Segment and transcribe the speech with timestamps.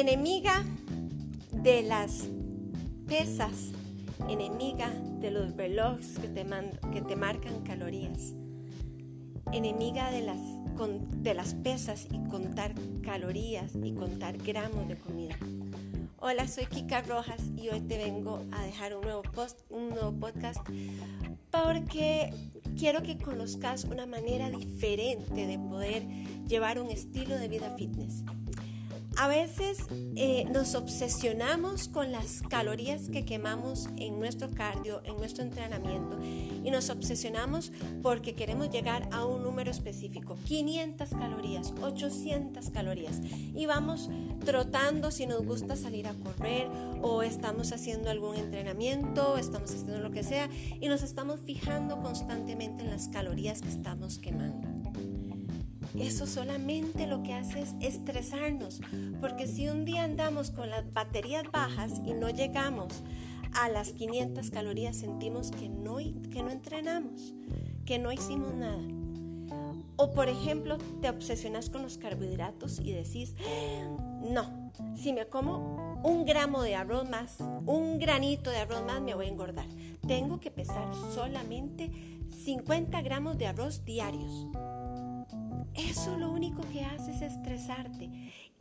[0.00, 0.64] Enemiga
[1.52, 2.26] de las
[3.06, 3.72] pesas,
[4.30, 4.88] enemiga
[5.20, 6.46] de los relojes que te,
[6.90, 8.32] que te marcan calorías,
[9.52, 10.40] enemiga de las,
[11.18, 15.36] de las pesas y contar calorías y contar gramos de comida.
[16.16, 20.18] Hola, soy Kika Rojas y hoy te vengo a dejar un nuevo, post, un nuevo
[20.18, 20.66] podcast
[21.50, 22.32] porque
[22.78, 26.06] quiero que conozcas una manera diferente de poder
[26.48, 28.24] llevar un estilo de vida fitness.
[29.20, 29.84] A veces
[30.16, 36.70] eh, nos obsesionamos con las calorías que quemamos en nuestro cardio, en nuestro entrenamiento, y
[36.70, 37.70] nos obsesionamos
[38.02, 43.20] porque queremos llegar a un número específico, 500 calorías, 800 calorías,
[43.54, 44.08] y vamos
[44.46, 46.70] trotando si nos gusta salir a correr
[47.02, 50.48] o estamos haciendo algún entrenamiento, estamos haciendo lo que sea,
[50.80, 54.66] y nos estamos fijando constantemente en las calorías que estamos quemando
[55.98, 58.80] eso solamente lo que hace es estresarnos,
[59.20, 63.02] porque si un día andamos con las baterías bajas y no llegamos
[63.54, 67.34] a las 500 calorías, sentimos que no, que no entrenamos,
[67.84, 68.82] que no hicimos nada.
[69.96, 73.34] O por ejemplo, te obsesionas con los carbohidratos y decís,
[74.22, 79.14] no, si me como un gramo de arroz más, un granito de arroz más, me
[79.14, 79.66] voy a engordar.
[80.06, 81.90] Tengo que pesar solamente
[82.44, 84.46] 50 gramos de arroz diarios.
[85.74, 88.10] Eso lo único que hace es estresarte.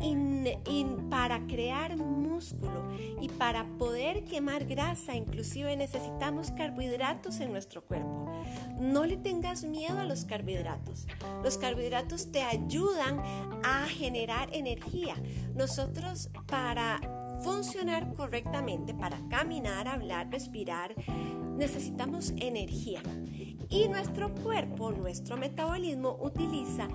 [0.02, 2.90] Y, para crear músculo
[3.22, 8.32] y para poder quemar grasa, inclusive necesitamos carbohidratos en nuestro cuerpo.
[8.80, 11.06] No le tengas miedo a los carbohidratos.
[11.44, 13.20] Los carbohidratos te ayudan
[13.64, 15.16] a generar energía.
[15.56, 17.02] Nosotros para
[17.42, 20.94] funcionar correctamente, para caminar, hablar, respirar,
[21.58, 23.02] necesitamos energía.
[23.70, 26.88] Y nuestro cuerpo, nuestro metabolismo utiliza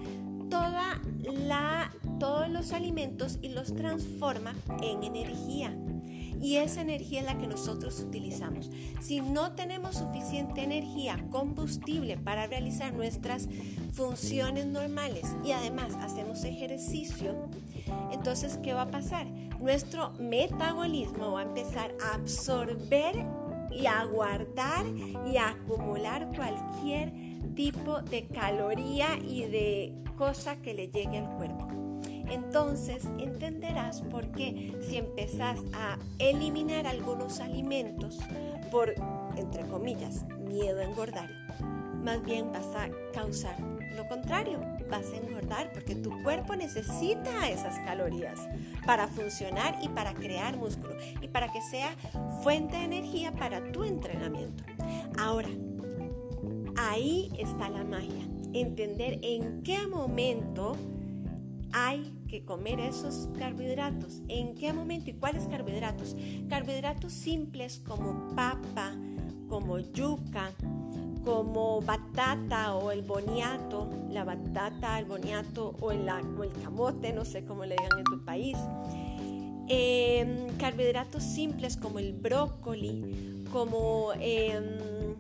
[0.51, 1.01] toda
[1.47, 5.77] la, todos los alimentos y los transforma en energía.
[6.41, 8.71] Y esa energía es la que nosotros utilizamos.
[9.01, 13.49] Si no tenemos suficiente energía, combustible para realizar nuestras
[13.93, 17.49] funciones normales y además hacemos ejercicio,
[18.13, 19.27] entonces, ¿qué va a pasar?
[19.61, 23.25] Nuestro metabolismo va a empezar a absorber
[23.75, 24.87] y a guardar
[25.27, 27.13] y a acumular cualquier
[27.55, 31.69] tipo de caloría y de cosa que le llegue al cuerpo.
[32.31, 38.19] Entonces entenderás por qué si empezás a eliminar algunos alimentos
[38.71, 38.95] por,
[39.37, 41.31] entre comillas, miedo a engordar,
[42.03, 43.74] más bien vas a causar
[44.05, 44.61] lo contrario,
[44.91, 48.39] vas a engordar porque tu cuerpo necesita esas calorías
[48.87, 51.97] para funcionar y para crear músculo y para que sea
[52.43, 54.63] fuente de energía para tu entrenamiento.
[55.19, 55.49] Ahora,
[56.77, 60.77] ahí está la magia, entender en qué momento
[61.73, 64.21] hay que comer esos carbohidratos.
[64.29, 66.15] ¿En qué momento y cuáles carbohidratos?
[66.49, 68.95] Carbohidratos simples como papa,
[69.49, 70.53] como yuca,
[71.25, 76.05] como batata o el boniato, la batata, el boniato o el,
[76.63, 78.57] camote, no sé cómo le digan en tu país.
[79.67, 85.17] Em, carbohidratos simples como el brócoli, como em,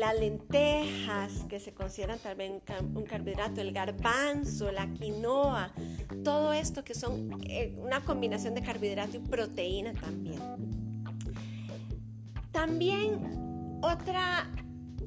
[0.00, 2.62] las lentejas, que se consideran también
[2.94, 5.72] un carbohidrato, el garbanzo, la quinoa,
[6.24, 10.40] todo esto que son eh, una combinación de carbohidrato y proteína también.
[12.52, 14.48] También otra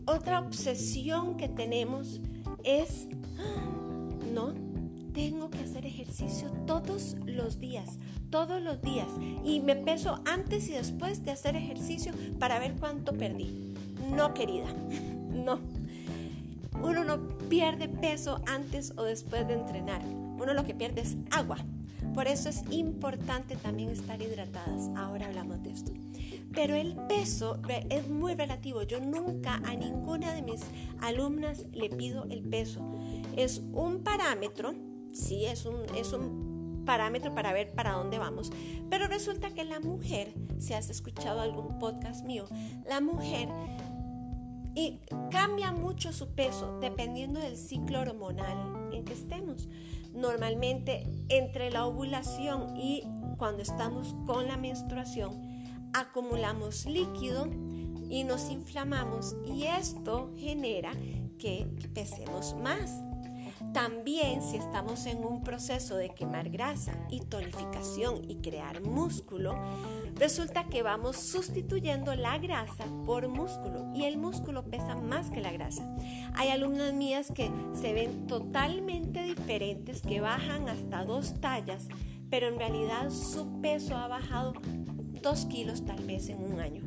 [0.09, 2.20] otra obsesión que tenemos
[2.64, 3.08] es,
[4.34, 4.53] no,
[5.14, 7.97] tengo que hacer ejercicio todos los días,
[8.30, 9.08] todos los días.
[9.44, 13.75] Y me peso antes y después de hacer ejercicio para ver cuánto perdí.
[14.12, 14.74] No, querida,
[15.30, 15.59] no.
[16.81, 20.02] Uno no pierde peso antes o después de entrenar.
[20.06, 21.58] Uno lo que pierde es agua.
[22.14, 24.90] Por eso es importante también estar hidratadas.
[24.96, 25.92] Ahora hablamos de esto.
[26.53, 27.59] Pero el peso
[27.90, 28.84] es muy relativo.
[28.84, 30.62] Yo nunca a ninguna de mis
[31.00, 32.81] alumnas le pido el peso.
[33.36, 34.74] Es un parámetro,
[35.13, 38.51] sí, es un, es un parámetro para ver para dónde vamos.
[38.89, 42.45] Pero resulta que la mujer, si has escuchado algún podcast mío,
[42.88, 43.48] la mujer
[44.80, 49.68] y cambia mucho su peso dependiendo del ciclo hormonal en que estemos.
[50.14, 53.04] Normalmente entre la ovulación y
[53.38, 57.50] cuando estamos con la menstruación, acumulamos líquido
[58.10, 60.94] y nos inflamamos y esto genera
[61.38, 63.04] que pesemos más.
[63.73, 69.56] También si estamos en un proceso de quemar grasa y tonificación y crear músculo,
[70.15, 75.51] resulta que vamos sustituyendo la grasa por músculo y el músculo pesa más que la
[75.51, 75.88] grasa.
[76.35, 81.88] Hay alumnas mías que se ven totalmente diferentes, que bajan hasta dos tallas
[82.29, 84.53] pero en realidad su peso ha bajado
[85.21, 86.83] dos kilos tal vez en un año,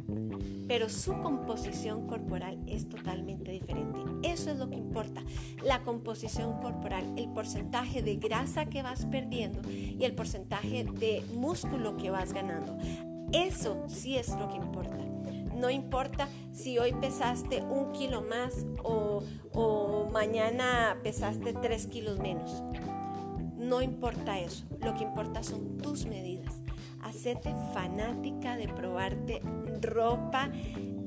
[0.72, 4.00] pero su composición corporal es totalmente diferente.
[4.22, 5.22] Eso es lo que importa,
[5.62, 11.98] la composición corporal, el porcentaje de grasa que vas perdiendo y el porcentaje de músculo
[11.98, 12.78] que vas ganando.
[13.32, 14.96] Eso sí es lo que importa.
[15.54, 19.22] No importa si hoy pesaste un kilo más o,
[20.10, 22.62] mañana pesaste tres kilos menos.
[23.58, 24.64] No importa eso.
[24.80, 26.61] Lo que importa son tus medidas
[27.12, 29.42] hacete fanática de probarte
[29.82, 30.50] ropa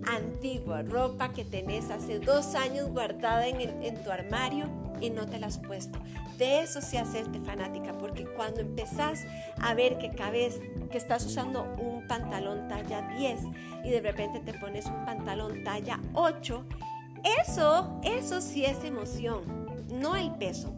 [0.07, 4.69] antigua, ropa que tenés hace dos años guardada en, tu armario
[5.01, 5.97] y no te la has puesto.
[6.37, 9.23] De eso sí hacerte fanática, porque cuando empezás
[9.59, 10.59] a ver que cabes,
[10.91, 13.39] que estás usando un pantalón talla 10
[13.83, 16.65] y de repente te pones un pantalón talla 8,
[17.41, 19.41] eso, eso sí es emoción,
[19.89, 20.75] no el peso.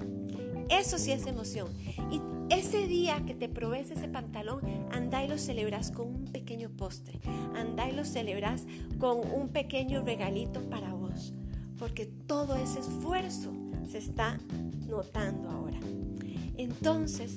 [0.69, 1.68] Eso sí es emoción.
[2.12, 4.61] Y ese día que te probes ese pantalón,
[4.91, 7.19] anda y lo celebras con un pequeño postre.
[7.55, 8.65] Anda y lo celebras
[8.99, 11.33] con un pequeño regalito para vos.
[11.77, 13.53] Porque todo ese esfuerzo
[13.88, 14.39] se está
[14.88, 15.79] notando ahora.
[16.57, 17.35] Entonces,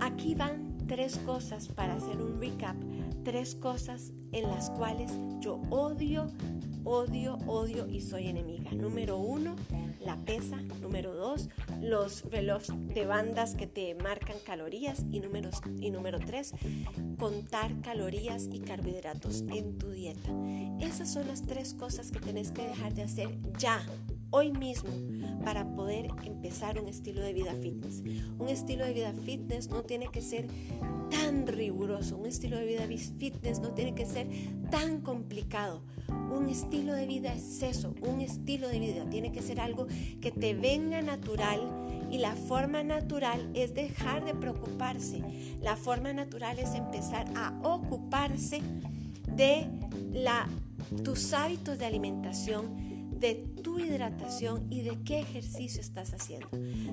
[0.00, 2.76] aquí van tres cosas para hacer un recap.
[3.24, 6.26] Tres cosas en las cuales yo odio,
[6.84, 8.72] odio, odio y soy enemiga.
[8.72, 9.56] Número uno,
[10.00, 10.60] la pesa.
[10.80, 11.48] Número dos,
[11.80, 15.04] los relojes de bandas que te marcan calorías.
[15.10, 16.52] Y, números, y número tres,
[17.18, 20.30] contar calorías y carbohidratos en tu dieta.
[20.80, 23.84] Esas son las tres cosas que tenés que dejar de hacer ya,
[24.32, 24.90] hoy mismo
[25.44, 28.02] para poder empezar un estilo de vida fitness.
[28.38, 30.48] Un estilo de vida fitness no tiene que ser
[31.10, 32.86] tan riguroso, un estilo de vida
[33.18, 34.26] fitness no tiene que ser
[34.70, 35.82] tan complicado.
[36.32, 39.86] Un estilo de vida es eso, un estilo de vida tiene que ser algo
[40.20, 41.60] que te venga natural
[42.10, 45.22] y la forma natural es dejar de preocuparse.
[45.60, 48.60] La forma natural es empezar a ocuparse
[49.36, 49.66] de
[50.12, 50.48] la,
[51.04, 56.48] tus hábitos de alimentación, de tu hidratación y de qué ejercicio estás haciendo.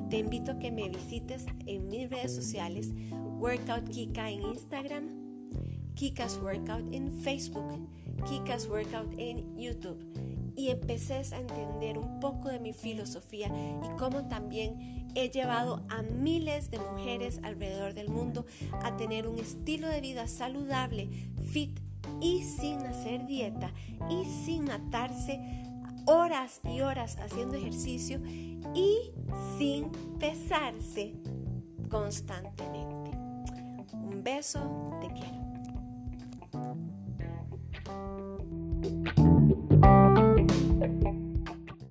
[0.09, 2.91] Te invito a que me visites en mis redes sociales,
[3.39, 5.03] Workout Kika en Instagram,
[5.95, 7.89] Kika's Workout en Facebook,
[8.21, 9.99] Kika's Workout en YouTube
[10.55, 16.01] y empeces a entender un poco de mi filosofía y cómo también he llevado a
[16.01, 18.45] miles de mujeres alrededor del mundo
[18.83, 21.09] a tener un estilo de vida saludable,
[21.51, 21.79] fit
[22.21, 23.71] y sin hacer dieta
[24.09, 25.39] y sin matarse
[26.05, 28.19] horas y horas haciendo ejercicio
[28.73, 29.11] y
[29.57, 31.13] sin pesarse
[31.89, 33.11] constantemente.
[33.93, 34.59] Un beso,
[35.01, 35.48] te quiero.